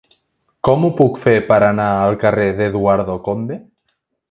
Com 0.67 0.87
ho 0.87 0.89
puc 1.01 1.19
fer 1.25 1.35
per 1.51 1.59
anar 1.67 1.87
al 1.99 2.17
carrer 2.25 2.49
d'Eduardo 2.63 3.21
Conde? 3.31 3.63